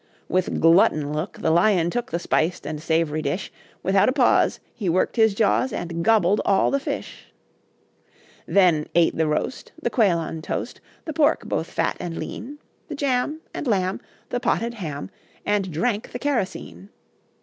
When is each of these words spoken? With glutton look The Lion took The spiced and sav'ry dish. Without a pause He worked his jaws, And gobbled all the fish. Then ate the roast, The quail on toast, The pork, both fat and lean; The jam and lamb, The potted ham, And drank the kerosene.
With 0.27 0.59
glutton 0.59 1.13
look 1.13 1.37
The 1.37 1.51
Lion 1.51 1.91
took 1.91 2.09
The 2.09 2.17
spiced 2.17 2.65
and 2.65 2.79
sav'ry 2.81 3.21
dish. 3.21 3.51
Without 3.83 4.09
a 4.09 4.11
pause 4.11 4.59
He 4.73 4.89
worked 4.89 5.15
his 5.15 5.35
jaws, 5.35 5.71
And 5.71 6.03
gobbled 6.03 6.41
all 6.43 6.71
the 6.71 6.79
fish. 6.79 7.31
Then 8.47 8.87
ate 8.95 9.15
the 9.15 9.27
roast, 9.27 9.73
The 9.79 9.91
quail 9.91 10.17
on 10.17 10.41
toast, 10.41 10.81
The 11.05 11.13
pork, 11.13 11.45
both 11.45 11.67
fat 11.69 11.97
and 11.99 12.17
lean; 12.17 12.57
The 12.87 12.95
jam 12.95 13.41
and 13.53 13.67
lamb, 13.67 14.01
The 14.29 14.39
potted 14.39 14.73
ham, 14.73 15.11
And 15.45 15.71
drank 15.71 16.11
the 16.13 16.17
kerosene. 16.17 16.89